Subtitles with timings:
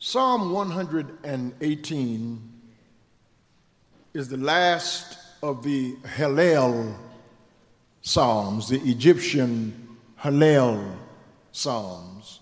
[0.00, 2.52] Psalm 118
[4.14, 6.94] is the last of the Hallel
[8.02, 10.96] Psalms, the Egyptian Hallel
[11.52, 12.40] Psalms.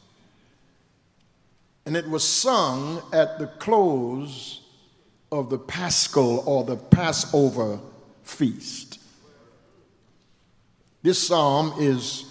[1.84, 4.62] And it was sung at the close
[5.30, 7.78] of the Paschal or the Passover
[8.22, 9.00] feast.
[11.02, 12.24] This psalm is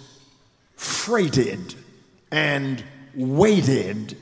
[0.76, 1.74] freighted
[2.30, 2.84] and
[3.14, 4.16] weighted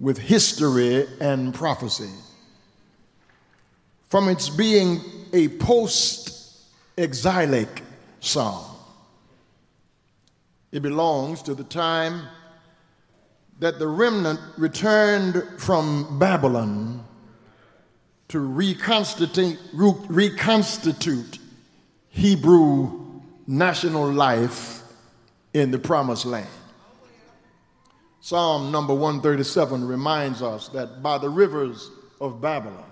[0.00, 2.10] with history and prophecy.
[4.08, 5.00] From its being
[5.32, 6.30] a post
[6.96, 7.82] exilic
[8.20, 8.64] psalm,
[10.72, 12.22] it belongs to the time
[13.58, 17.04] that the remnant returned from Babylon
[18.28, 21.38] to reconstitute, reconstitute
[22.08, 24.82] Hebrew national life
[25.52, 26.46] in the promised land.
[28.20, 31.90] Psalm number 137 reminds us that by the rivers
[32.20, 32.84] of Babylon,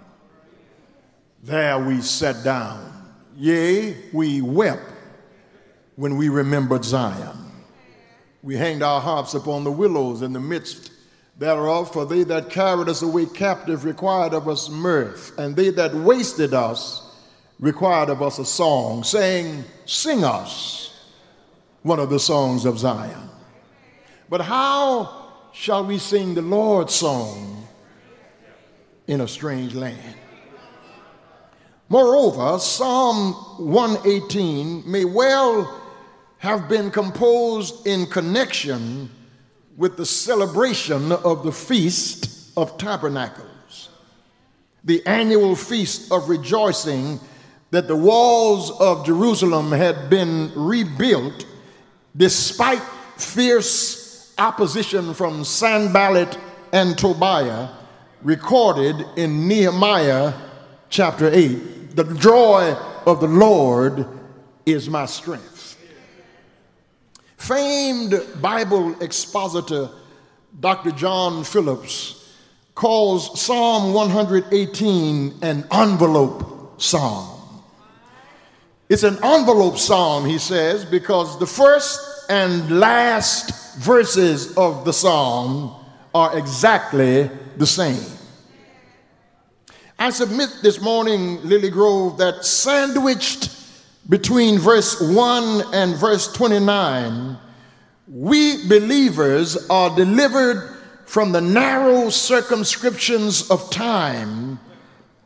[1.42, 3.12] there we sat down.
[3.36, 4.82] Yea, we wept
[5.98, 7.36] when we remembered Zion.
[8.44, 10.92] We hanged our harps upon the willows in the midst
[11.36, 15.92] thereof, for they that carried us away captive required of us mirth, and they that
[15.92, 17.16] wasted us
[17.58, 20.94] required of us a song, saying, Sing us
[21.82, 23.28] one of the songs of Zion.
[24.28, 27.66] But how shall we sing the Lord's song
[29.08, 30.14] in a strange land?
[31.88, 33.32] Moreover, Psalm
[33.66, 35.86] 118 may well
[36.38, 39.10] have been composed in connection
[39.76, 43.88] with the celebration of the Feast of Tabernacles,
[44.84, 47.20] the annual feast of rejoicing
[47.70, 51.44] that the walls of Jerusalem had been rebuilt
[52.16, 52.82] despite
[53.16, 56.38] fierce opposition from Sanballat
[56.72, 57.68] and Tobiah,
[58.22, 60.32] recorded in Nehemiah
[60.88, 61.96] chapter 8.
[61.96, 62.74] The joy
[63.06, 64.06] of the Lord
[64.64, 65.57] is my strength.
[67.38, 69.88] Famed Bible expositor
[70.58, 70.90] Dr.
[70.90, 72.34] John Phillips
[72.74, 77.62] calls Psalm 118 an envelope psalm.
[78.88, 85.74] It's an envelope psalm, he says, because the first and last verses of the psalm
[86.14, 88.04] are exactly the same.
[89.98, 93.57] I submit this morning, Lilly Grove, that sandwiched
[94.08, 97.38] between verse 1 and verse 29,
[98.10, 104.58] we believers are delivered from the narrow circumscriptions of time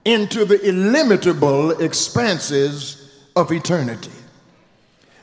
[0.04, 4.10] into the illimitable expanses of eternity.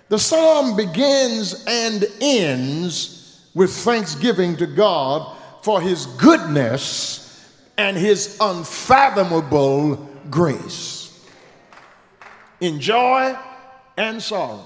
[0.07, 7.25] The psalm begins and ends with thanksgiving to God for his goodness
[7.77, 9.95] and his unfathomable
[10.29, 11.27] grace.
[12.61, 13.37] In joy
[13.99, 14.65] and sorrow,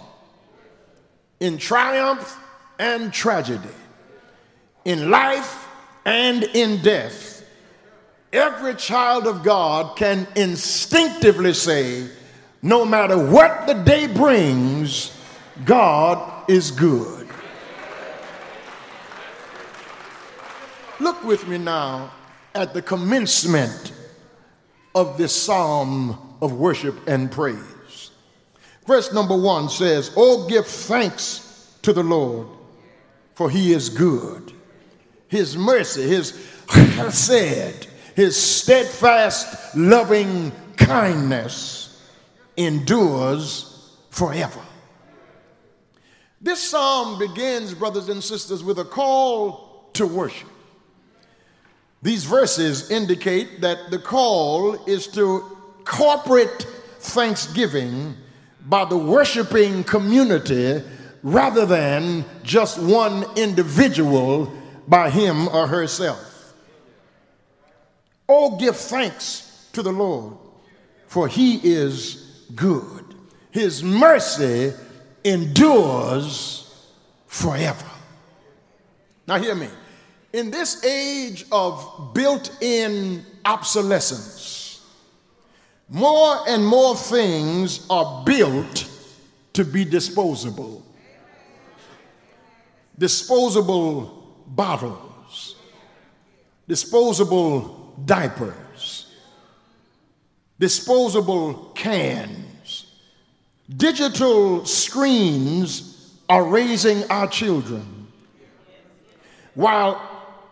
[1.39, 2.37] in triumph
[2.77, 3.67] and tragedy,
[4.85, 5.67] in life
[6.05, 7.43] and in death,
[8.31, 12.07] every child of God can instinctively say,
[12.61, 15.19] no matter what the day brings,
[15.65, 17.27] God is good.
[20.99, 22.11] Look with me now
[22.53, 23.93] at the commencement
[24.93, 27.57] of this psalm of worship and praise.
[28.85, 32.47] Verse number one says, Oh, give thanks to the Lord,
[33.35, 34.51] for he is good.
[35.27, 36.33] His mercy, his
[37.11, 42.01] said, his steadfast loving kindness
[42.57, 44.61] endures forever.
[46.41, 50.49] This psalm begins, brothers and sisters, with a call to worship.
[52.01, 56.63] These verses indicate that the call is to corporate
[56.99, 58.17] thanksgiving
[58.65, 60.81] by the worshiping community
[61.21, 64.51] rather than just one individual
[64.87, 66.53] by him or herself.
[68.27, 70.35] Oh, give thanks to the Lord,
[71.07, 73.15] for he is good.
[73.51, 74.73] His mercy
[75.23, 76.87] endures
[77.27, 77.85] forever.
[79.27, 79.69] Now, hear me.
[80.33, 84.32] In this age of built in obsolescence,
[85.89, 88.89] more and more things are built
[89.53, 90.81] to be disposable.
[92.97, 95.55] disposable bottles,
[96.67, 99.07] disposable diapers,
[100.59, 102.85] disposable cans,
[103.77, 108.07] digital screens are raising our children,
[109.55, 109.99] while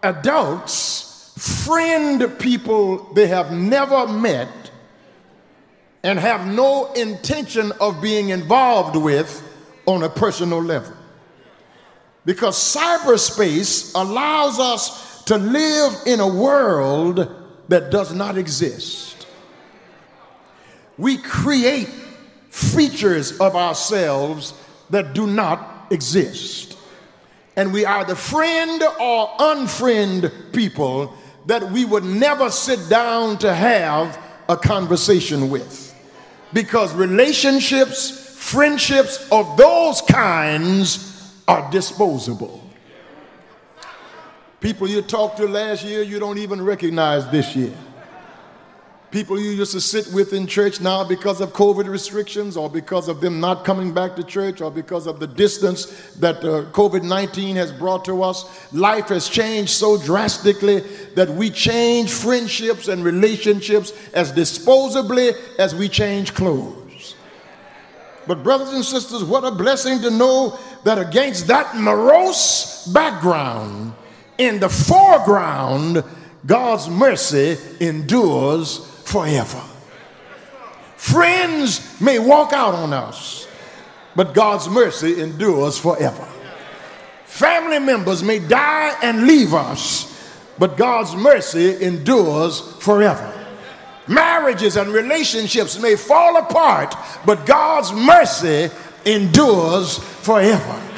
[0.03, 1.33] adults
[1.65, 4.60] friend people they have never met
[6.03, 9.47] and have no intention of being involved with
[9.85, 10.93] on a personal level.
[12.25, 17.29] Because cyberspace allows us to live in a world
[17.67, 19.27] that does not exist.
[20.97, 21.89] We create
[22.49, 24.53] features of ourselves
[24.89, 26.77] that do not exist.
[27.55, 31.13] And we either friend or unfriend people
[31.47, 35.90] that we would never sit down to have a conversation with
[36.53, 42.57] because relationships, friendships of those kinds are disposable.
[44.59, 47.73] People you talked to last year, you don't even recognize this year
[49.11, 53.09] people you used to sit with in church now because of COVID restrictions or because
[53.09, 55.85] of them not coming back to church or because of the distance
[56.15, 58.45] that uh, COVID 19 has brought to us.
[58.71, 60.79] Life has changed so drastically
[61.15, 67.15] that we change friendships and relationships as disposably as we change clothes.
[68.27, 73.93] But, brothers and sisters, what a blessing to know that against that morose background,
[74.37, 76.03] in the foreground,
[76.45, 79.61] God's mercy endures forever.
[80.95, 83.47] Friends may walk out on us,
[84.15, 86.27] but God's mercy endures forever.
[87.25, 90.07] Family members may die and leave us,
[90.57, 93.27] but God's mercy endures forever.
[94.07, 98.69] Marriages and relationships may fall apart, but God's mercy
[99.05, 100.90] endures forever.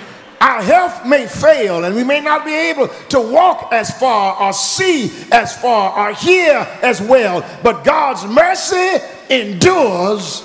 [0.44, 4.52] Our health may fail and we may not be able to walk as far or
[4.52, 10.42] see as far or hear as well, but God's mercy endures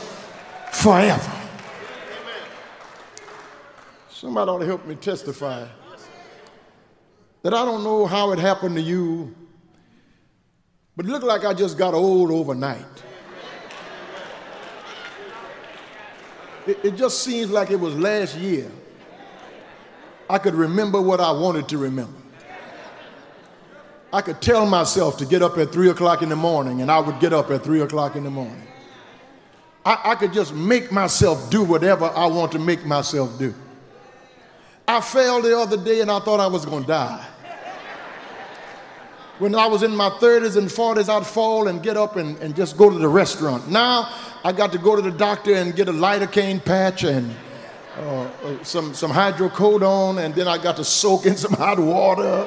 [0.70, 1.32] forever.
[4.08, 5.66] Somebody ought to help me testify
[7.42, 9.34] that I don't know how it happened to you,
[10.96, 12.86] but it looked like I just got old overnight.
[16.68, 18.70] It, it just seems like it was last year
[20.30, 22.18] I could remember what I wanted to remember.
[24.12, 26.98] I could tell myself to get up at three o'clock in the morning, and I
[26.98, 28.66] would get up at three o'clock in the morning.
[29.84, 33.54] I, I, could just make myself do whatever I want to make myself do.
[34.86, 37.26] I fell the other day and I thought I was going to die.
[39.38, 42.56] When I was in my 30s and 40s, I'd fall and get up and, and
[42.56, 43.70] just go to the restaurant.
[43.70, 47.34] Now I got to go to the doctor and get a lidocaine patch and
[47.98, 52.46] uh, uh, some, some hydrocodone, and then I got to soak in some hot water.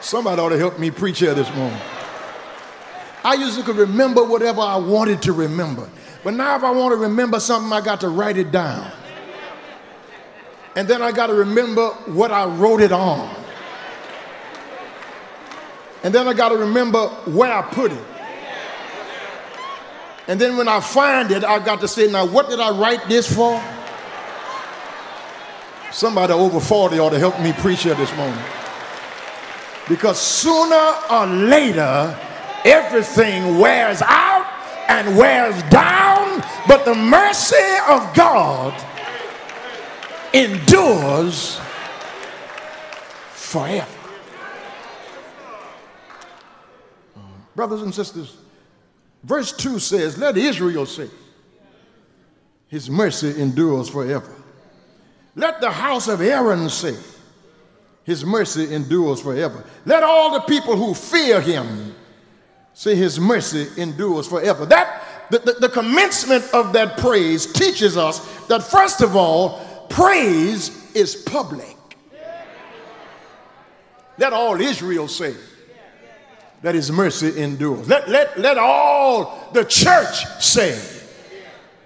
[0.00, 1.80] Somebody ought to help me preach here this morning.
[3.24, 5.88] I used to remember whatever I wanted to remember.
[6.22, 8.92] But now, if I want to remember something, I got to write it down.
[10.76, 13.34] And then I got to remember what I wrote it on.
[16.02, 18.04] And then I got to remember where I put it.
[20.28, 23.08] And then when I find it, I got to say, now, what did I write
[23.08, 23.62] this for?
[25.94, 28.44] Somebody over 40 ought to help me preach here this morning.
[29.88, 32.18] Because sooner or later,
[32.64, 34.44] everything wears out
[34.88, 37.54] and wears down, but the mercy
[37.88, 38.74] of God
[40.34, 41.60] endures
[43.30, 43.86] forever.
[47.54, 48.36] Brothers and sisters,
[49.22, 51.08] verse 2 says, Let Israel say,
[52.66, 54.34] His mercy endures forever.
[55.36, 56.96] Let the house of Aaron say,
[58.04, 59.64] His mercy endures forever.
[59.84, 61.94] Let all the people who fear him
[62.72, 64.66] say, His mercy endures forever.
[64.66, 70.92] That the, the, the commencement of that praise teaches us that, first of all, praise
[70.94, 71.76] is public.
[74.16, 75.34] Let all Israel say
[76.62, 77.88] that his mercy endures.
[77.88, 80.80] Let, let, let all the church say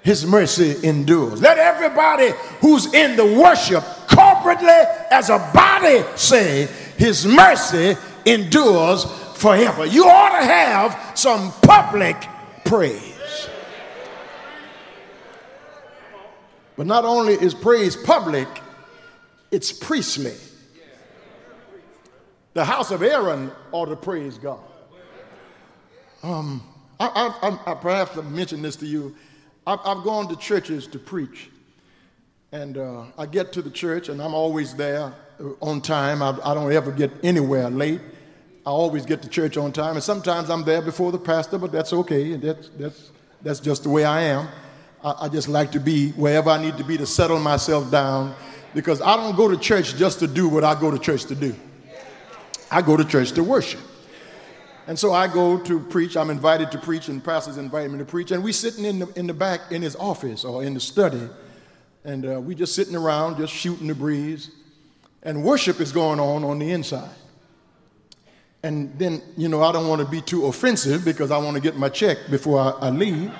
[0.02, 1.40] his mercy endures.
[1.40, 9.87] Let everybody who's in the worship corporately as a body say, His mercy endures forever.
[9.87, 12.17] You ought to have some public
[12.64, 13.49] praise.
[16.76, 18.49] But not only is praise public,
[19.50, 20.35] it's priestly.
[22.55, 24.61] The house of Aaron ought to praise God.
[26.23, 26.62] Um,
[26.99, 29.14] I, I, I, I perhaps mentioned this to you
[29.69, 31.51] I've, I've gone to churches to preach.
[32.53, 35.13] And uh, I get to the church, and I'm always there
[35.61, 36.23] on time.
[36.23, 38.01] I, I don't ever get anywhere late.
[38.65, 41.71] I always get to church on time, and sometimes I'm there before the pastor, but
[41.71, 42.37] that's okay.
[42.37, 43.11] That's, that's,
[43.43, 44.49] that's just the way I am.
[45.05, 48.35] I, I just like to be wherever I need to be to settle myself down
[48.75, 51.35] because I don't go to church just to do what I go to church to
[51.35, 51.55] do.
[52.71, 53.81] I go to church to worship.
[54.88, 56.16] And so I go to preach.
[56.16, 58.30] I'm invited to preach, and pastors invite me to preach.
[58.30, 61.28] And we're sitting in the, in the back in his office or in the study,
[62.04, 64.50] and uh, we just sitting around, just shooting the breeze.
[65.23, 67.11] And worship is going on on the inside.
[68.62, 71.62] And then, you know, I don't want to be too offensive because I want to
[71.62, 73.30] get my check before I, I leave.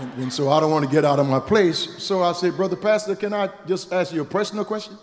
[0.00, 2.02] And, and, so I don't want to get out of my place.
[2.02, 4.98] So I said, Brother Pastor, can I just ask you a personal question?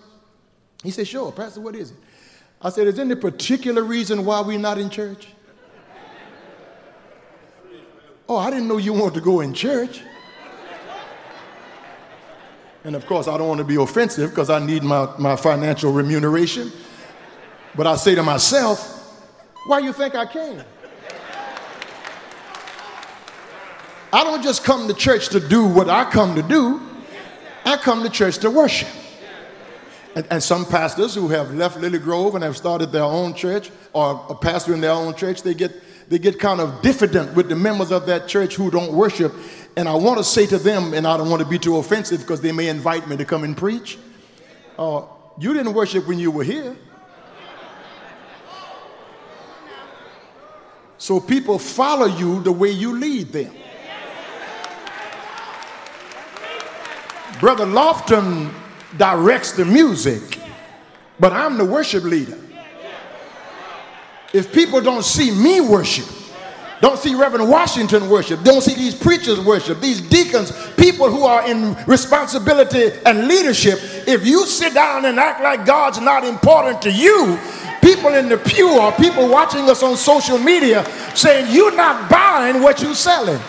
[0.83, 1.97] He said, Sure, Pastor, what is it?
[2.61, 5.27] I said, Is there any particular reason why we're not in church?
[8.29, 10.01] Oh, I didn't know you wanted to go in church.
[12.83, 15.91] And of course, I don't want to be offensive because I need my, my financial
[15.91, 16.71] remuneration.
[17.75, 18.93] But I say to myself,
[19.67, 20.63] why you think I came?
[24.11, 26.81] I don't just come to church to do what I come to do.
[27.65, 28.87] I come to church to worship.
[30.17, 33.69] And, and, some pastors who have left Lilly Grove and have started their own church
[33.93, 35.71] or a pastor in their own church, they get,
[36.09, 39.31] they get kind of diffident with the members of that church who don't worship
[39.77, 42.21] and I want to say to them, and I don't want to be too offensive
[42.21, 43.99] because they may invite me to come and preach.
[44.77, 45.03] Uh,
[45.37, 46.75] you didn't worship when you were here.
[50.97, 53.53] So people follow you the way you lead them.
[57.39, 58.51] Brother Lofton
[58.95, 60.39] directs the music,
[61.19, 62.37] but I'm the worship leader.
[64.33, 66.05] If people don't see me worship,
[66.79, 68.43] don't see Reverend Washington worship.
[68.43, 73.79] Don't see these preachers worship, these deacons, people who are in responsibility and leadership.
[74.07, 77.39] If you sit down and act like God's not important to you,
[77.81, 82.61] people in the pew or people watching us on social media saying you're not buying
[82.61, 83.39] what you're selling.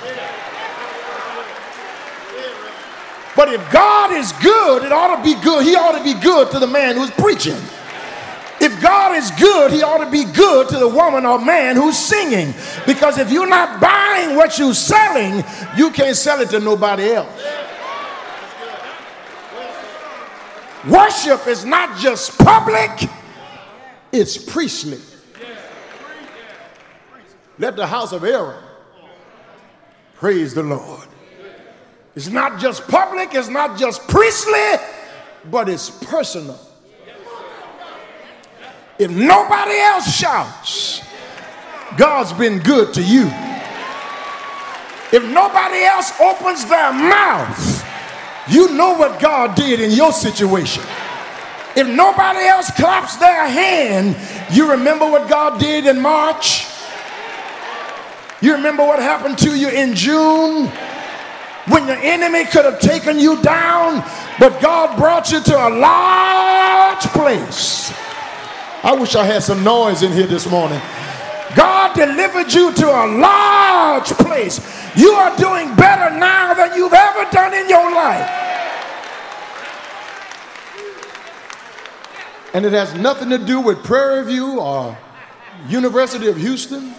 [3.39, 5.65] But if God is good, it ought to be good.
[5.65, 7.55] He ought to be good to the man who's preaching.
[8.61, 11.97] If God is good, he ought to be good to the woman or man who's
[11.97, 12.53] singing.
[12.85, 15.45] Because if you're not buying what you're selling,
[15.77, 17.31] you can't sell it to nobody else.
[20.89, 23.09] Worship is not just public,
[24.11, 24.99] it's priestly.
[27.61, 28.61] Let the house of Aaron
[30.17, 31.07] praise the Lord.
[32.19, 34.85] It's not just public, it's not just priestly,
[35.53, 36.59] but it's personal.
[38.99, 41.01] If nobody else shouts,
[41.97, 43.27] God's been good to you.
[45.13, 47.87] If nobody else opens their mouth,
[48.49, 50.83] you know what God did in your situation.
[51.77, 54.17] If nobody else claps their hand,
[54.51, 56.67] you remember what God did in March?
[58.41, 60.69] You remember what happened to you in June?
[61.71, 64.03] When your enemy could have taken you down,
[64.39, 67.93] but God brought you to a large place
[68.83, 70.81] I wish I had some noise in here this morning.
[71.57, 74.61] God delivered you to a large place.
[74.97, 78.31] You are doing better now than you've ever done in your life.
[82.55, 84.97] And it has nothing to do with Prairie View or
[85.69, 86.95] University of Houston.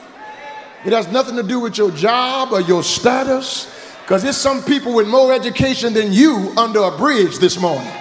[0.86, 3.74] It has nothing to do with your job or your status.
[4.10, 7.94] Because there's some people with more education than you under a bridge this morning.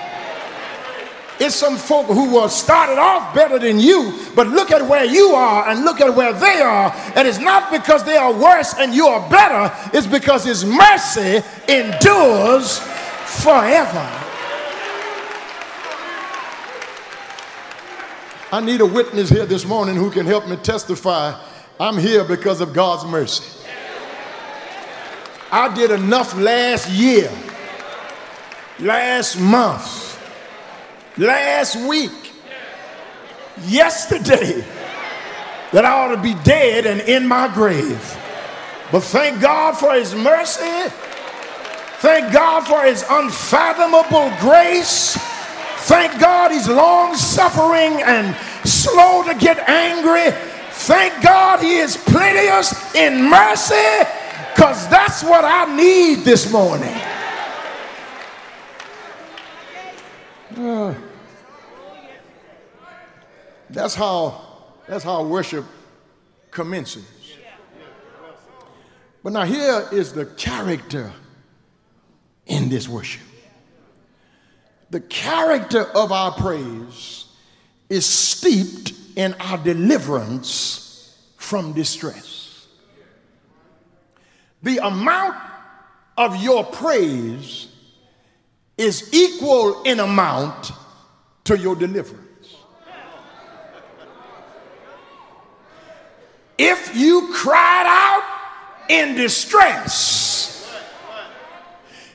[1.39, 5.33] It's some folk who were started off better than you, but look at where you
[5.33, 6.91] are and look at where they are.
[7.15, 11.43] And it's not because they are worse and you are better, it's because His mercy
[11.69, 12.79] endures
[13.43, 14.09] forever.
[18.51, 21.39] I need a witness here this morning who can help me testify
[21.79, 23.58] I'm here because of God's mercy.
[25.51, 27.31] I did enough last year,
[28.79, 30.09] last month
[31.19, 32.33] last week,
[33.63, 34.65] yesterday,
[35.73, 38.17] that I ought to be dead and in my grave.
[38.91, 40.91] But thank God for His mercy.
[41.99, 45.17] Thank God for His unfathomable grace.
[45.89, 48.35] Thank God He's long suffering and
[48.67, 50.31] slow to get angry.
[50.71, 54.09] Thank God He is plenteous in mercy
[54.59, 56.93] because that's what I need this morning.
[60.57, 60.95] Uh.
[63.71, 64.41] That's how,
[64.89, 65.67] that's how worship
[66.51, 67.05] commences.
[69.23, 71.13] But now here is the character
[72.47, 73.21] in this worship.
[74.89, 77.27] the character of our praise
[77.91, 82.48] is steeped in our deliverance from distress.
[84.63, 85.37] The amount
[86.17, 87.69] of your praise
[88.77, 90.73] is equal in amount
[91.45, 92.25] to your deliverance.
[96.59, 100.49] If you cried out in distress,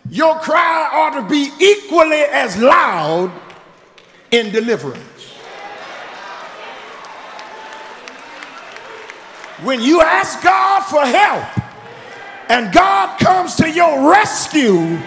[0.10, 3.32] your cry ought to be equally as loud
[4.32, 5.00] in deliverance.
[9.64, 11.64] When you ask God for help
[12.54, 15.00] and God comes to your rescue,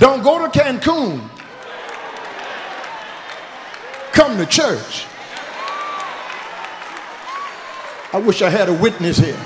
[0.00, 1.20] don't go to Cancun.
[4.12, 5.06] Come to church.
[8.12, 9.36] I wish I had a witness here.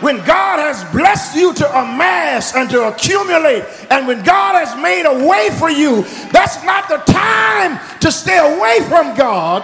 [0.00, 5.04] When God has blessed you to amass and to accumulate, and when God has made
[5.04, 9.62] a way for you, that's not the time to stay away from God.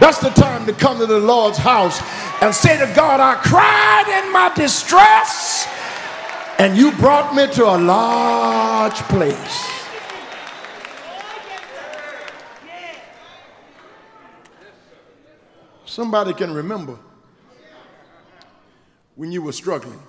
[0.00, 2.00] That's the time to come to the Lord's house
[2.42, 5.66] and say to God, I cried in my distress,
[6.58, 9.70] and you brought me to a large place.
[15.84, 16.98] Somebody can remember
[19.14, 20.00] when you were struggling.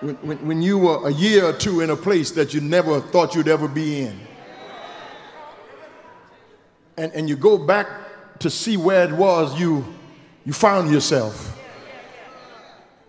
[0.00, 3.00] When, when, when you were a year or two in a place that you never
[3.00, 4.18] thought you'd ever be in.
[6.96, 7.86] And, and you go back
[8.40, 9.84] to see where it was you,
[10.44, 11.49] you found yourself.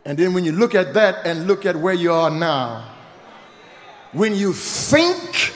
[0.05, 2.89] And then when you look at that and look at where you are now,
[4.13, 5.53] when you think,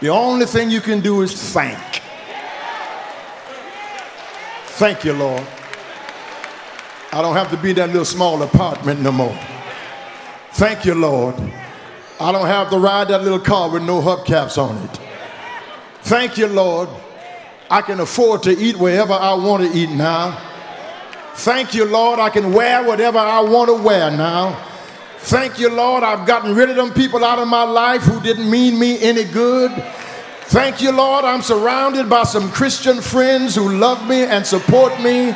[0.00, 1.78] the only thing you can do is thank.
[4.76, 5.46] Thank you, Lord.
[7.12, 9.38] I don't have to be in that little small apartment no more.
[10.52, 11.34] Thank you, Lord.
[12.20, 15.00] I don't have to ride that little car with no hubcaps on it.
[16.02, 16.88] Thank you, Lord.
[17.70, 20.53] I can afford to eat wherever I want to eat now.
[21.36, 22.20] Thank you, Lord.
[22.20, 24.64] I can wear whatever I want to wear now.
[25.18, 26.02] Thank you, Lord.
[26.04, 29.24] I've gotten rid of them people out of my life who didn't mean me any
[29.24, 29.72] good.
[30.46, 31.24] Thank you, Lord.
[31.24, 35.34] I'm surrounded by some Christian friends who love me and support me.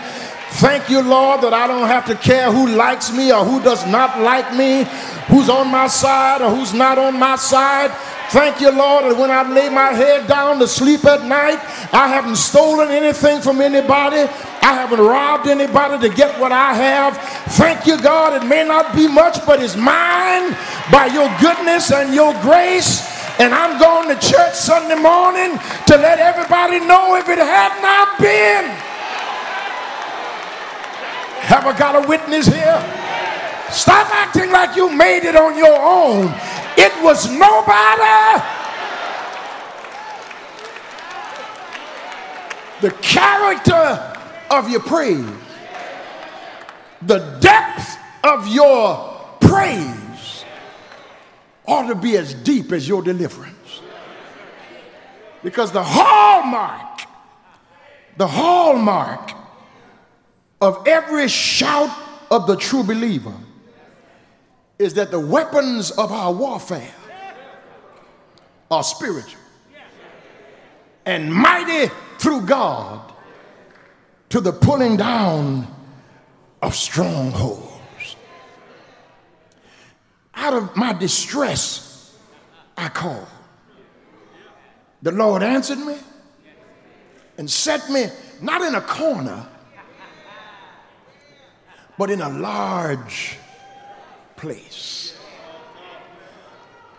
[0.50, 3.86] Thank you, Lord, that I don't have to care who likes me or who does
[3.86, 4.84] not like me,
[5.28, 7.92] who's on my side or who's not on my side.
[8.30, 11.60] Thank you, Lord, that when I lay my head down to sleep at night,
[11.94, 14.28] I haven't stolen anything from anybody.
[14.60, 17.16] I haven't robbed anybody to get what I have.
[17.54, 18.42] Thank you, God.
[18.42, 20.52] It may not be much, but it's mine
[20.92, 23.00] by your goodness and your grace.
[23.38, 25.56] And I'm going to church Sunday morning
[25.86, 28.87] to let everybody know if it had not been.
[31.48, 32.78] Have I got a witness here?
[33.70, 36.26] Stop acting like you made it on your own.
[36.76, 38.44] It was nobody.
[42.82, 44.14] The character
[44.50, 45.24] of your praise,
[47.00, 50.44] the depth of your praise
[51.66, 53.80] ought to be as deep as your deliverance.
[55.42, 57.00] Because the hallmark,
[58.18, 59.37] the hallmark
[60.60, 61.90] of every shout
[62.30, 63.34] of the true believer
[64.78, 66.94] is that the weapons of our warfare
[68.70, 69.40] are spiritual
[71.06, 73.12] and mighty through God
[74.28, 75.66] to the pulling down
[76.60, 77.68] of strongholds
[80.38, 82.16] out of my distress,
[82.76, 83.26] I called.
[85.02, 85.96] The Lord answered me
[87.36, 88.06] and set me
[88.40, 89.46] not in a corner,
[91.98, 93.36] but in a large
[94.36, 95.18] place.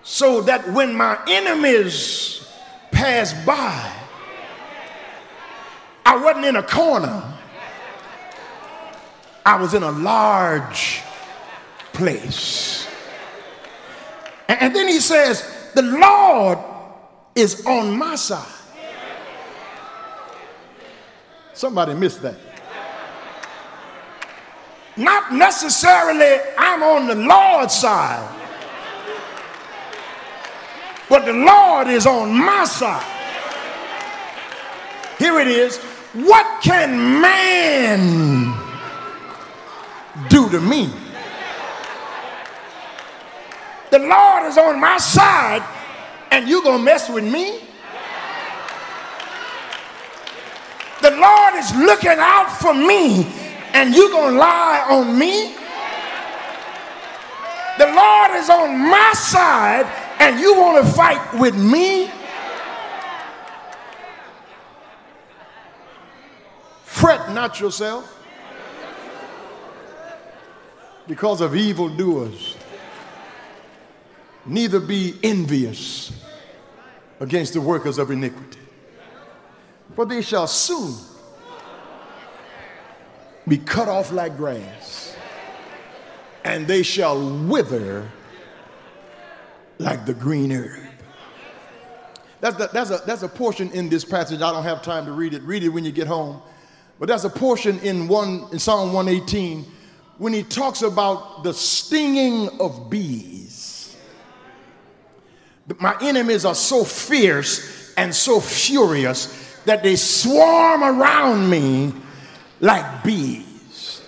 [0.03, 2.45] So that when my enemies
[2.91, 3.95] passed by,
[6.05, 7.23] I wasn't in a corner,
[9.45, 11.01] I was in a large
[11.93, 12.87] place.
[14.49, 16.57] And then he says, The Lord
[17.35, 18.45] is on my side.
[21.53, 22.48] Somebody missed that.
[24.99, 28.29] Not necessarily I'm on the Lord's side,
[31.07, 33.15] but the Lord is on my side.
[35.17, 35.77] Here it is.
[36.11, 38.53] What can man
[40.27, 40.91] do to me?
[43.91, 45.63] the Lord is on my side
[46.29, 47.61] and you gonna mess with me?
[51.01, 53.38] The Lord is looking out for me
[53.73, 55.55] and you're gonna lie on me?
[57.77, 59.85] The Lord is on my side,
[60.19, 62.11] and you want to fight with me?
[66.83, 68.17] Fret not yourself
[71.07, 72.55] because of evildoers,
[74.45, 76.11] neither be envious
[77.19, 78.59] against the workers of iniquity.
[79.95, 80.93] For they shall soon
[83.49, 85.15] be cut off like grass,
[86.43, 88.09] and they shall wither
[89.79, 90.79] like the green herb.
[92.41, 94.41] That's, the, that's, a, that's a portion in this passage.
[94.41, 95.41] I don't have time to read it.
[95.41, 96.41] Read it when you get home.
[96.99, 99.65] But that's a portion in, one, in Psalm 118
[100.17, 103.95] when he talks about the stinging of bees.
[105.79, 111.93] My enemies are so fierce and so furious that they swarm around me
[112.59, 114.01] like bees.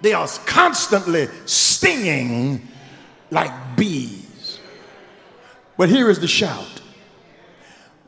[0.00, 2.66] They are constantly stinging
[3.30, 4.58] like bees.
[5.76, 6.80] But here is the shout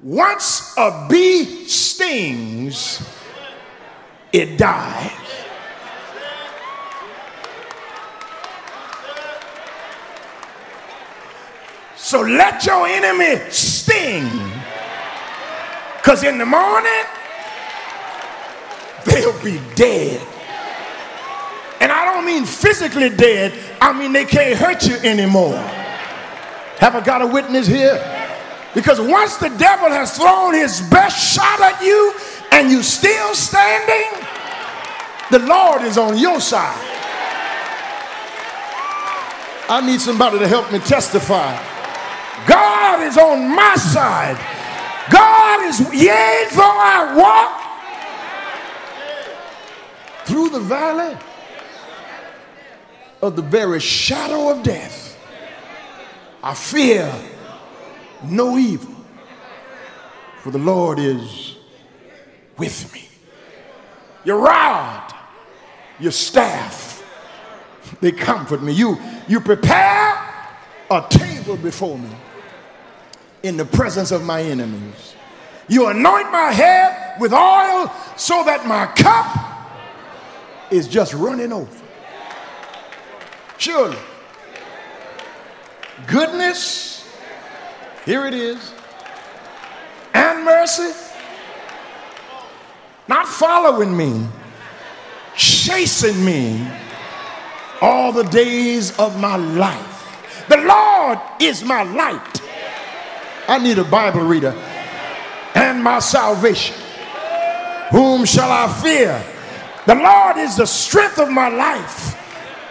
[0.02, 3.08] once a bee stings,
[4.32, 5.12] it dies.
[11.96, 14.28] So let your enemy sting.
[15.98, 17.04] Because in the morning,
[19.04, 20.20] they'll be dead.
[21.80, 25.56] And I don't mean physically dead, I mean they can't hurt you anymore.
[26.78, 27.98] Have I got a witness here?
[28.74, 32.14] Because once the devil has thrown his best shot at you
[32.52, 34.26] and you still standing,
[35.30, 36.88] the Lord is on your side.
[39.68, 41.56] I need somebody to help me testify.
[42.46, 44.36] God is on my side.
[45.10, 47.61] God is, yea, though I walk
[50.24, 51.16] through the valley
[53.20, 55.18] of the very shadow of death,
[56.42, 57.12] I fear
[58.24, 58.94] no evil,
[60.40, 61.56] for the Lord is
[62.58, 63.08] with me.
[64.24, 65.14] Your rod,
[65.98, 67.04] your staff,
[68.00, 68.72] they comfort me.
[68.72, 70.14] You, you prepare
[70.90, 72.10] a table before me
[73.42, 75.14] in the presence of my enemies.
[75.68, 79.51] You anoint my head with oil so that my cup
[80.72, 81.70] is just running over.
[83.58, 83.98] Surely,
[86.06, 87.08] goodness,
[88.04, 88.72] here it is,
[90.14, 90.92] and mercy,
[93.06, 94.26] not following me,
[95.36, 96.66] chasing me
[97.80, 99.88] all the days of my life.
[100.48, 102.42] The Lord is my light
[103.48, 104.54] I need a Bible reader.
[105.54, 106.76] And my salvation.
[107.90, 109.22] Whom shall I fear?
[109.86, 112.18] The Lord is the strength of my life.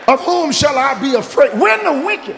[0.07, 1.57] Of whom shall I be afraid?
[1.59, 2.37] When the wicked,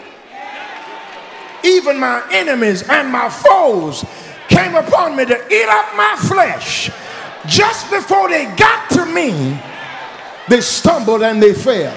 [1.64, 4.04] even my enemies and my foes,
[4.48, 6.90] came upon me to eat up my flesh,
[7.46, 9.58] just before they got to me,
[10.48, 11.94] they stumbled and they fell.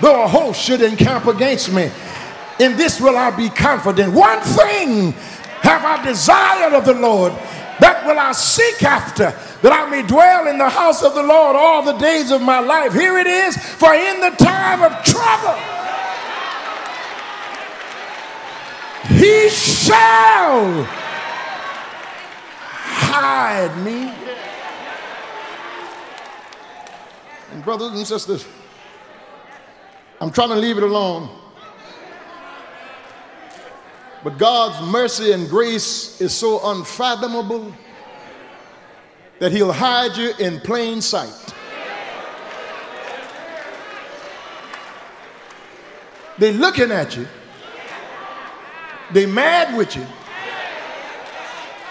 [0.00, 1.90] Though a host should encamp against me,
[2.58, 4.12] in this will I be confident.
[4.12, 5.12] One thing
[5.62, 7.32] have I desired of the Lord,
[7.80, 11.56] that will I seek after, that I may dwell in the house of the Lord
[11.56, 12.92] all the days of my life.
[12.92, 15.58] Here it is, for in the time of trouble,
[19.16, 20.84] he shall
[23.10, 24.12] hide me.
[27.52, 28.46] And brothers and sisters,
[30.20, 31.37] I'm trying to leave it alone.
[34.24, 37.72] But God's mercy and grace is so unfathomable
[39.38, 41.54] that He'll hide you in plain sight.
[46.38, 47.26] They're looking at you,
[49.12, 50.06] they mad with you,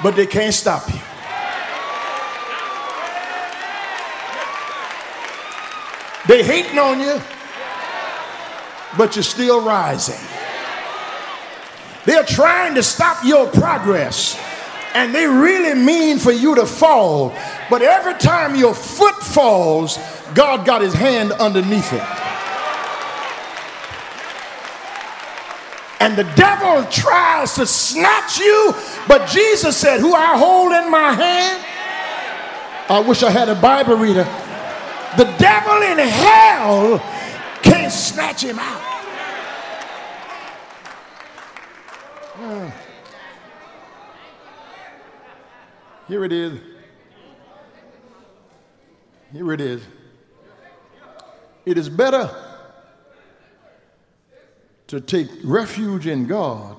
[0.02, 1.00] but they can't stop you.
[6.28, 7.22] They hating on you,
[8.98, 10.20] but you're still rising.
[12.08, 14.39] They're trying to stop your progress.
[14.93, 17.36] And they really mean for you to fall.
[17.70, 20.00] But every time your foot falls,
[20.34, 22.02] God got his hand underneath it.
[26.00, 28.74] And the devil tries to snatch you,
[29.10, 31.65] but Jesus said, Who I hold in my hand.
[32.89, 34.24] I wish I had a Bible reader.
[35.17, 37.00] The devil in hell
[37.63, 38.97] can't snatch him out.
[46.08, 46.60] Here it is.
[49.34, 49.82] Here it is.
[51.65, 52.30] It is better
[54.88, 56.78] to take refuge in God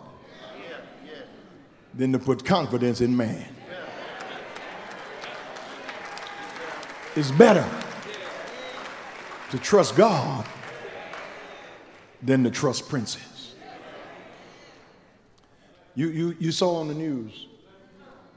[1.92, 3.44] than to put confidence in man.
[7.16, 7.68] It's better
[9.50, 10.46] to trust God
[12.22, 13.27] than to trust princes.
[15.98, 17.48] You, you, you saw on the news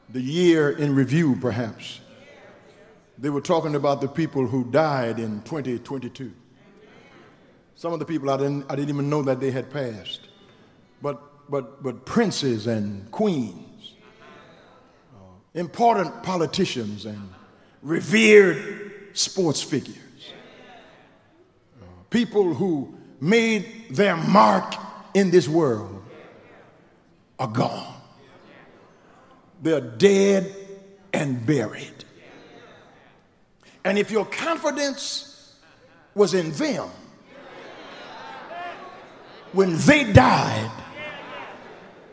[0.09, 1.99] the year in review, perhaps.
[3.19, 6.31] They were talking about the people who died in 2022.
[7.75, 10.21] Some of the people I didn't, I didn't even know that they had passed.
[11.03, 13.93] But, but, but princes and queens,
[15.13, 15.19] uh,
[15.53, 17.29] important politicians and
[17.83, 20.33] revered sports figures,
[21.79, 24.73] uh, people who made their mark
[25.13, 26.01] in this world
[27.41, 27.91] are gone.
[29.63, 30.55] They're dead
[31.11, 32.05] and buried.
[33.83, 35.55] And if your confidence
[36.13, 36.87] was in them,
[39.53, 40.71] when they died,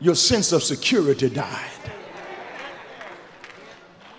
[0.00, 1.70] your sense of security died.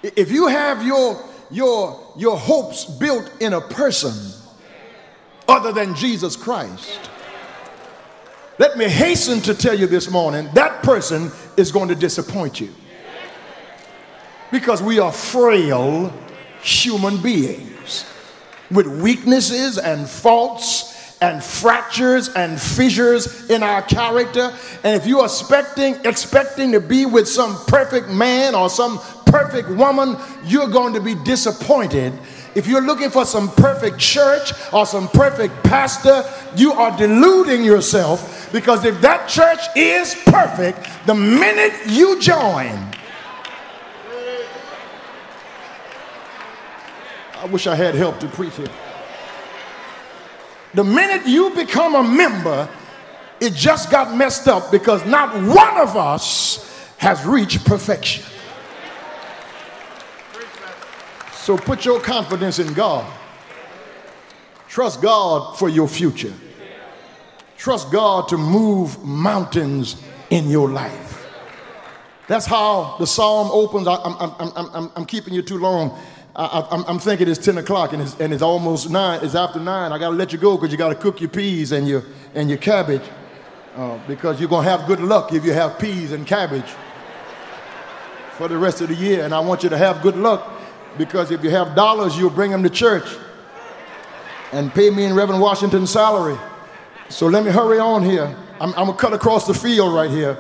[0.04, 4.14] If you have your, your, your hopes built in a person
[5.48, 7.10] other than Jesus Christ,
[8.60, 12.70] let me hasten to tell you this morning that person is going to disappoint you.
[14.52, 16.14] Because we are frail
[16.62, 18.06] human beings
[18.70, 24.54] with weaknesses and faults and fractures and fissures in our character.
[24.84, 30.18] And if you're expecting expecting to be with some perfect man or some perfect woman,
[30.44, 32.14] you're going to be disappointed.
[32.56, 36.24] If you're looking for some perfect church or some perfect pastor,
[36.56, 42.78] you are deluding yourself because if that church is perfect, the minute you join,
[47.36, 48.68] I wish I had help to preach here.
[50.74, 52.68] The minute you become a member,
[53.40, 56.66] it just got messed up because not one of us
[56.98, 58.24] has reached perfection.
[61.32, 63.12] So put your confidence in God.
[64.68, 66.34] Trust God for your future.
[67.60, 71.28] Trust God to move mountains in your life.
[72.30, 73.86] That's how the psalm opens.
[73.86, 76.00] I, am I'm, I'm, I'm, I'm keeping you too long.
[76.38, 79.26] I, am thinking it's 10 o'clock and it's, and it's almost 9.
[79.26, 79.92] It's after 9.
[79.92, 82.04] I got to let you go because you got to cook your peas and your,
[82.34, 83.02] and your cabbage
[83.76, 86.72] uh, because you're going to have good luck if you have peas and cabbage
[88.38, 89.26] for the rest of the year.
[89.26, 90.50] And I want you to have good luck
[90.98, 93.18] because if you have dollars, you'll bring them to church
[94.54, 96.38] and pay me in Reverend Washington's salary.
[97.10, 98.36] So let me hurry on here.
[98.62, 100.38] I'm, I'm going to cut across the field right here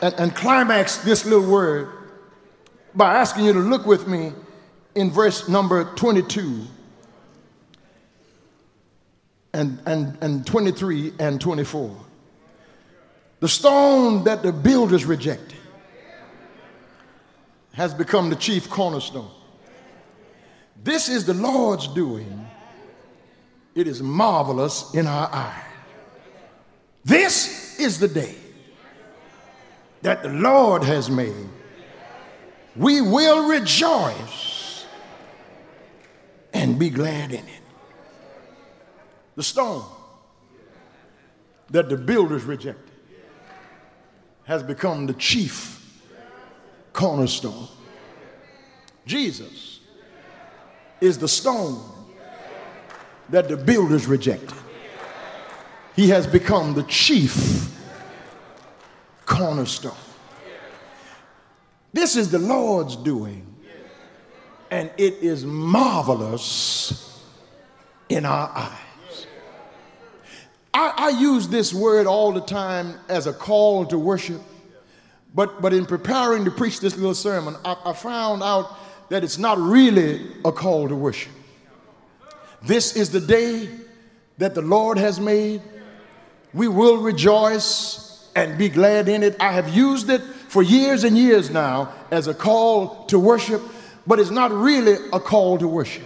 [0.00, 1.88] and, and climax this little word
[2.94, 4.32] by asking you to look with me
[4.94, 6.66] in verse number 22
[9.52, 11.94] and, and, and 23 and 24.
[13.40, 15.58] The stone that the builders rejected
[17.74, 19.30] has become the chief cornerstone.
[20.82, 22.46] This is the Lord's doing.
[23.74, 25.73] It is marvelous in our eyes.
[27.04, 28.34] This is the day
[30.02, 31.48] that the Lord has made.
[32.76, 34.86] We will rejoice
[36.52, 37.62] and be glad in it.
[39.36, 39.84] The stone
[41.70, 42.92] that the builders rejected
[44.44, 46.02] has become the chief
[46.92, 47.68] cornerstone.
[49.06, 49.80] Jesus
[51.00, 51.82] is the stone
[53.28, 54.54] that the builders rejected.
[55.94, 57.70] He has become the chief
[59.26, 59.92] cornerstone.
[61.92, 63.54] This is the Lord's doing
[64.74, 67.22] and it is marvelous
[68.08, 69.26] in our eyes.
[70.72, 74.42] I, I, use this word all the time as a call to worship,
[75.32, 78.76] but, but in preparing to preach this little sermon, I, I found out
[79.10, 81.30] that it's not really a call to worship.
[82.60, 83.68] This is the day
[84.38, 85.62] that the Lord has made.
[86.54, 89.36] We will rejoice and be glad in it.
[89.40, 93.60] I have used it for years and years now as a call to worship
[94.06, 96.04] but it's not really a call to worship.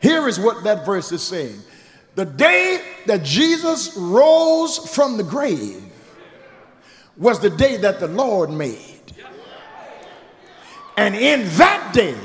[0.00, 1.60] Here is what that verse is saying
[2.14, 5.82] The day that Jesus rose from the grave
[7.16, 8.94] was the day that the Lord made.
[10.96, 12.16] And in that day,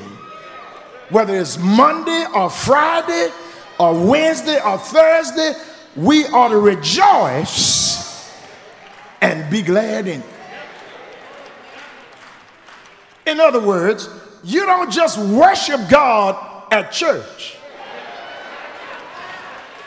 [1.10, 3.30] whether it's Monday or Friday
[3.80, 5.54] or Wednesday or Thursday,
[5.96, 8.32] we ought to rejoice
[9.22, 10.26] and be glad in it.
[13.26, 14.10] In other words,
[14.44, 17.58] you don't just worship God at church.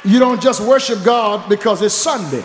[0.05, 2.45] You don't just worship God because it's Sunday.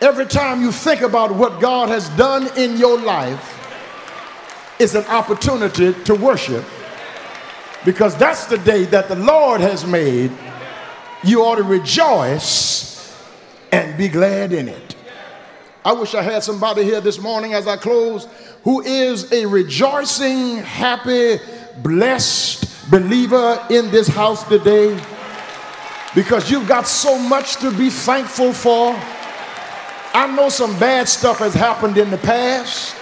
[0.00, 3.50] Every time you think about what God has done in your life,
[4.78, 6.64] it's an opportunity to worship
[7.84, 10.30] because that's the day that the Lord has made.
[11.24, 13.18] You ought to rejoice
[13.72, 14.94] and be glad in it.
[15.84, 18.26] I wish I had somebody here this morning as I close
[18.62, 21.38] who is a rejoicing, happy,
[21.82, 24.98] blessed believer in this house today
[26.14, 28.94] because you've got so much to be thankful for.
[30.14, 32.96] I know some bad stuff has happened in the past.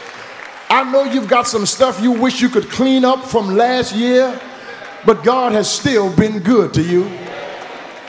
[0.70, 4.40] I know you've got some stuff you wish you could clean up from last year,
[5.04, 7.04] but God has still been good to you.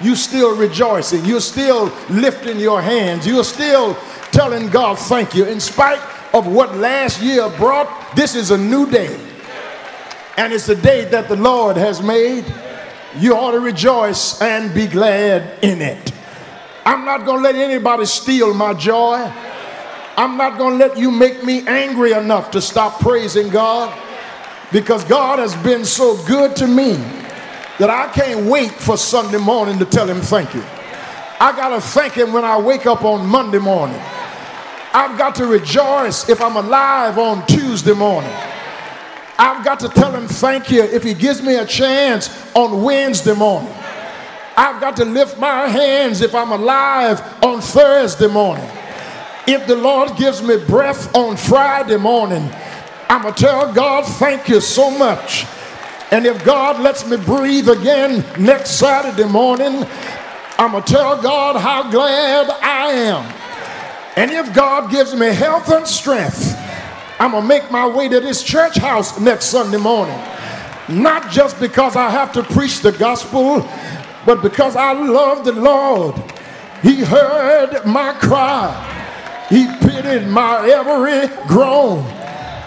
[0.03, 1.23] You still rejoicing.
[1.23, 3.25] You're still lifting your hands.
[3.25, 3.95] You're still
[4.31, 5.45] telling God thank you.
[5.45, 6.01] In spite
[6.33, 9.17] of what last year brought, this is a new day.
[10.35, 12.43] And it's a day that the Lord has made.
[13.17, 16.11] You ought to rejoice and be glad in it.
[16.85, 19.31] I'm not going to let anybody steal my joy.
[20.17, 23.97] I'm not going to let you make me angry enough to stop praising God
[24.71, 27.22] because God has been so good to me
[27.79, 30.63] that I can't wait for Sunday morning to tell him thank you.
[31.39, 33.99] I got to thank him when I wake up on Monday morning.
[34.93, 38.31] I've got to rejoice if I'm alive on Tuesday morning.
[39.39, 43.33] I've got to tell him thank you if he gives me a chance on Wednesday
[43.33, 43.73] morning.
[44.55, 48.69] I've got to lift my hands if I'm alive on Thursday morning.
[49.47, 52.49] If the Lord gives me breath on Friday morning,
[53.09, 55.45] I'm going to tell God, thank you so much.
[56.13, 59.83] And if God lets me breathe again next Saturday morning,
[60.59, 63.23] I'm going to tell God how glad I am.
[64.15, 66.55] And if God gives me health and strength,
[67.19, 70.15] I'm going to make my way to this church house next Sunday morning.
[70.87, 73.67] Not just because I have to preach the gospel,
[74.23, 76.13] but because I love the Lord.
[76.83, 79.47] He heard my cry.
[79.49, 82.05] He pitied my every groan.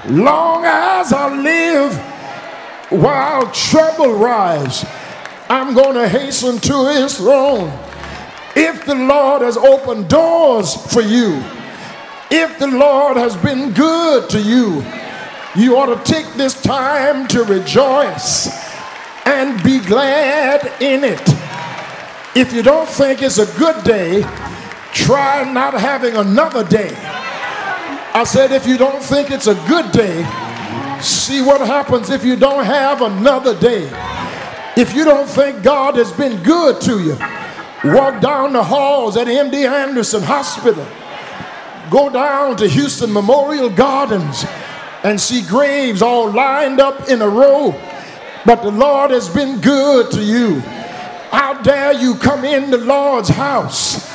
[0.09, 2.15] Long as I live,
[2.90, 4.85] while trouble rise,
[5.49, 7.72] I'm going to hasten to his throne.
[8.55, 11.42] If the Lord has opened doors for you,
[12.31, 14.85] if the Lord has been good to you,
[15.55, 18.49] you ought to take this time to rejoice
[19.25, 21.20] and be glad in it.
[22.37, 24.22] If you don't think it's a good day,
[24.92, 26.94] try not having another day.
[28.14, 30.22] I said, if you don't think it's a good day,
[31.02, 33.90] see what happens if you don't have another day.
[34.76, 37.16] If you don't think God has been good to you,
[37.92, 40.87] walk down the halls at MD Anderson Hospital,
[41.90, 44.44] go down to Houston Memorial Gardens
[45.02, 47.70] and see graves all lined up in a row.
[48.44, 50.61] But the Lord has been good to you.
[51.30, 54.09] How dare you come in the Lord's house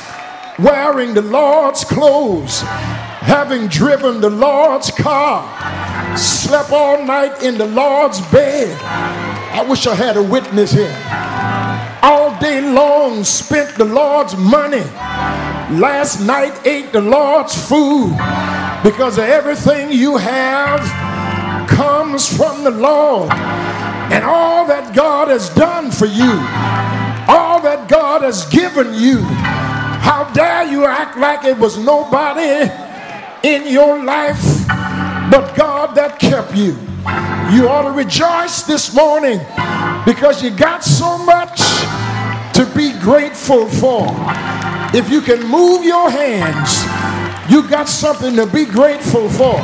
[0.58, 2.62] wearing the Lord's clothes,
[3.22, 8.76] having driven the Lord's car, slept all night in the Lord's bed.
[8.82, 10.96] I wish I had a witness here.
[12.02, 14.84] All day long spent the Lord's money.
[15.78, 18.16] Last night ate the Lord's food
[18.82, 20.80] because everything you have
[21.68, 23.30] comes from the Lord.
[23.30, 26.32] And all that God has done for you,
[27.32, 32.68] all that God has given you, how dare you act like it was nobody
[33.42, 34.42] in your life
[35.30, 36.76] but God that kept you?
[37.56, 39.38] You ought to rejoice this morning
[40.04, 41.58] because you got so much
[42.54, 44.06] to be grateful for.
[44.94, 46.84] If you can move your hands,
[47.50, 49.56] you got something to be grateful for.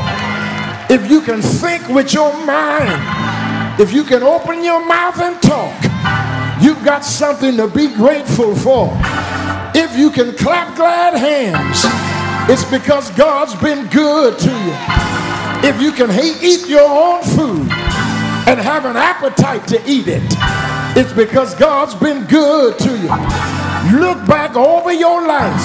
[0.91, 5.83] If you can think with your mind, if you can open your mouth and talk,
[6.63, 8.91] you've got something to be grateful for.
[9.75, 12.18] If you can clap glad hands,
[12.51, 14.75] it's because God's been good to you.
[15.69, 16.11] If you can
[16.43, 17.71] eat your own food
[18.49, 20.23] and have an appetite to eat it,
[20.97, 23.09] it's because God's been good to you.
[23.99, 25.61] Look back over your life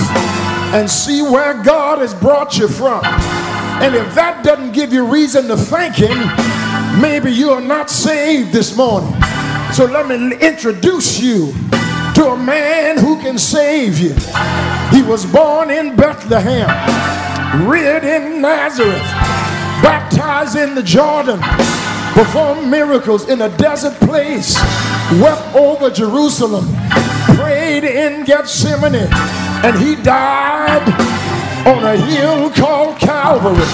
[0.74, 3.01] and see where God has brought you from.
[3.05, 6.18] And if that doesn't give you reason to thank Him,
[7.01, 9.14] maybe you are not saved this morning.
[9.72, 11.53] So let me introduce you
[12.16, 14.16] to a man who can save you.
[14.94, 16.70] He was born in Bethlehem,
[17.68, 19.02] reared in Nazareth,
[19.82, 21.39] baptized in the Jordan,
[22.14, 24.56] performed miracles in a desert place,
[25.20, 26.68] wept over Jerusalem,
[27.36, 29.10] prayed in Gethsemane,
[29.66, 30.88] and he died
[31.66, 33.66] on a hill called Calvary.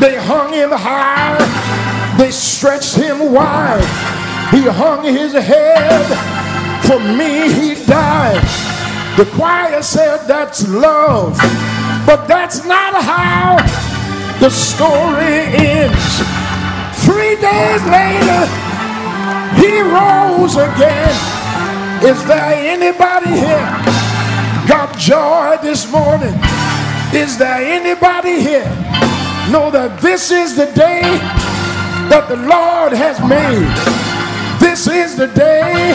[0.00, 1.36] They hung him high,
[2.16, 3.84] they stretched him wide.
[4.50, 6.06] He hung his head
[6.86, 8.75] for me, he died.
[9.16, 11.38] The choir said that's love.
[12.04, 13.56] But that's not how
[14.40, 16.20] the story ends.
[17.02, 18.44] Three days later,
[19.56, 21.16] he rose again.
[22.04, 23.66] Is there anybody here
[24.68, 26.38] got joy this morning?
[27.14, 28.68] Is there anybody here
[29.50, 31.00] know that this is the day
[32.10, 33.72] that the Lord has made?
[34.60, 35.94] This is the day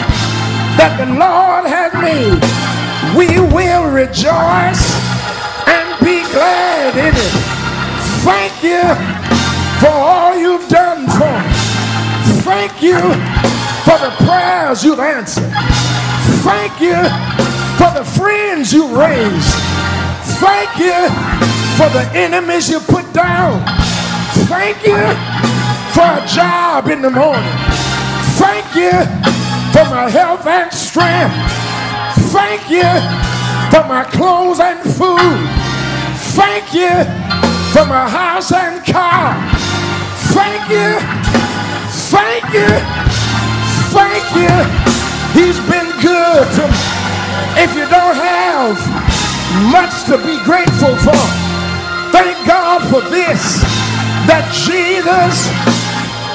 [0.76, 2.81] that the Lord has made.
[3.16, 4.84] We will rejoice
[5.68, 7.32] and be glad in it.
[8.24, 8.82] Thank you
[9.80, 11.52] for all you've done for me.
[12.40, 12.98] Thank you
[13.84, 15.52] for the prayers you've answered.
[16.40, 16.96] Thank you
[17.76, 19.54] for the friends you raised.
[20.40, 20.96] Thank you
[21.76, 23.62] for the enemies you put down.
[24.48, 24.96] Thank you
[25.92, 27.58] for a job in the morning.
[28.40, 28.90] Thank you
[29.72, 31.61] for my health and strength.
[32.14, 32.88] Thank you
[33.72, 35.38] for my clothes and food.
[36.36, 36.92] Thank you
[37.72, 39.36] for my house and car.
[40.32, 41.00] Thank you.
[42.12, 42.68] Thank you.
[43.92, 44.52] Thank you.
[45.32, 46.80] He's been good to me.
[47.56, 48.76] If you don't have
[49.72, 51.22] much to be grateful for,
[52.12, 53.60] thank God for this
[54.28, 55.48] that Jesus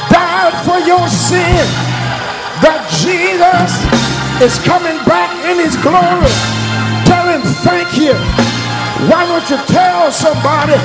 [0.10, 1.66] died for your sin,
[2.62, 6.30] that Jesus is coming back in his glory.
[7.10, 8.14] Tell him thank you.
[9.10, 10.78] Why don't you tell somebody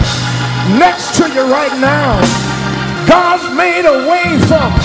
[0.81, 2.17] next to you right now?
[3.05, 4.85] God's made a way for me.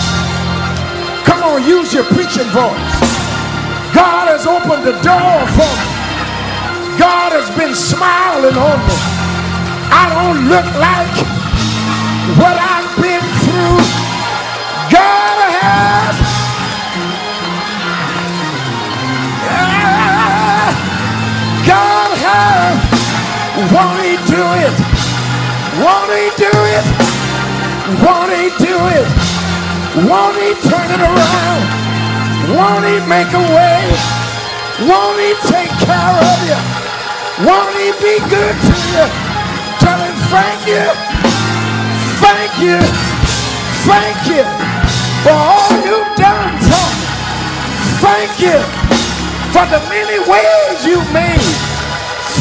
[1.23, 2.91] Come on, use your preaching voice.
[3.95, 5.87] God has opened the door for me.
[6.99, 8.97] God has been smiling on me.
[9.95, 11.15] I don't look like
[12.35, 13.79] what I've been through.
[14.91, 15.26] God
[28.05, 29.07] Won't he do it?
[30.05, 31.63] Won't he turn it around?
[32.53, 33.81] Won't he make a way?
[34.85, 36.59] Won't he take care of you?
[37.41, 39.05] Won't he be good to you?
[39.81, 40.85] Tell him thank you.
[42.21, 42.77] Thank you.
[43.89, 44.45] Thank you
[45.25, 47.07] for all you've done for me.
[47.97, 48.57] Thank you
[49.49, 51.41] for the many ways you've made.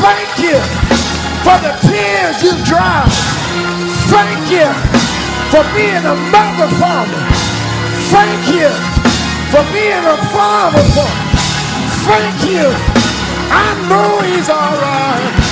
[0.04, 0.60] Thank you
[1.40, 3.08] for the tears you've dried.
[4.12, 5.05] Thank you
[5.50, 7.22] for being a mother for me.
[8.10, 8.68] Thank you
[9.50, 10.82] for being a father.
[12.06, 12.66] Thank you.
[13.50, 15.45] I know he's all right.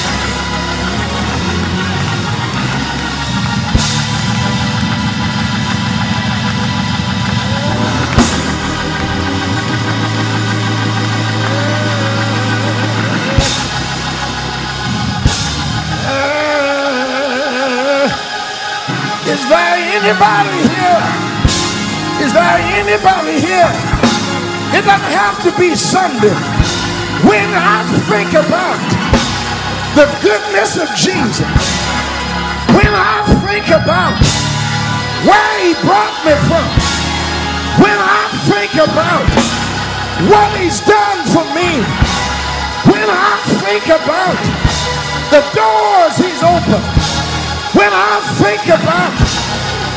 [20.05, 21.05] Anybody here?
[22.21, 23.73] Is there anybody here?
[24.77, 26.37] It doesn't have to be Sunday.
[27.25, 28.85] When I think about
[29.97, 31.49] the goodness of Jesus,
[32.77, 34.21] when I think about
[35.25, 36.69] where he brought me from,
[37.81, 39.25] when I think about
[40.29, 41.81] what he's done for me,
[42.93, 44.37] when I think about
[45.33, 46.89] the doors he's opened,
[47.73, 49.35] when I think about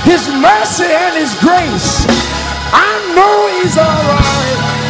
[0.08, 2.08] his mercy and his grace,
[2.72, 4.87] I know he's all right.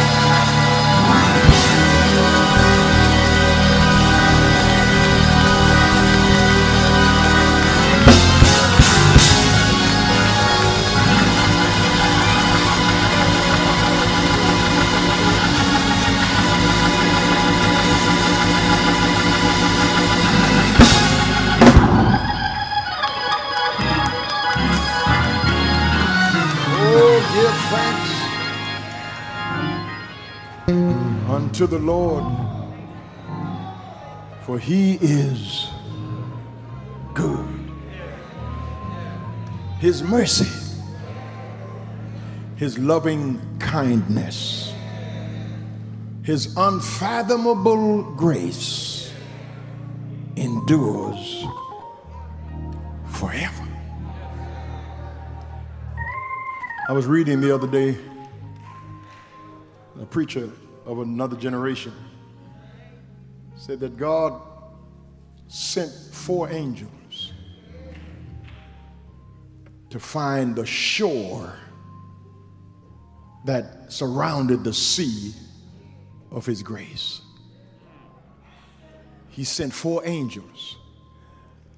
[27.40, 28.10] Give thanks
[31.30, 32.24] unto the Lord,
[34.42, 35.68] for he is
[37.14, 37.48] good.
[39.78, 40.50] His mercy,
[42.56, 44.74] his loving kindness,
[46.24, 49.12] his unfathomable grace
[50.34, 51.44] endures
[53.06, 53.57] forever.
[56.88, 57.98] I was reading the other day,
[60.00, 60.48] a preacher
[60.86, 61.92] of another generation
[63.58, 64.40] said that God
[65.48, 67.34] sent four angels
[69.90, 71.52] to find the shore
[73.44, 75.34] that surrounded the sea
[76.30, 77.20] of his grace.
[79.28, 80.78] He sent four angels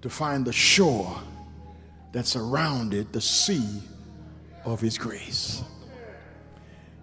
[0.03, 1.21] to find the shore
[2.13, 3.83] that surrounded the sea
[4.65, 5.63] of his grace.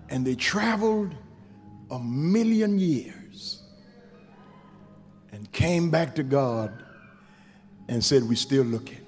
[0.10, 1.14] And they traveled
[1.91, 3.64] a million years
[5.32, 6.84] and came back to God
[7.88, 9.01] and said, We're still looking.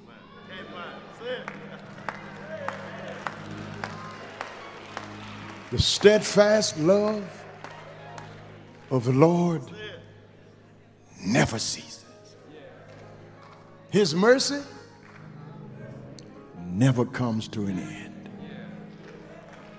[5.71, 7.23] The steadfast love
[8.89, 9.61] of the Lord
[11.23, 12.05] never ceases.
[13.91, 14.61] His mercy
[16.65, 18.08] never comes to an end.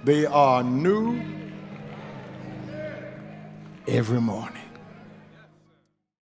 [0.02, 1.20] They are new
[3.86, 4.59] every morning.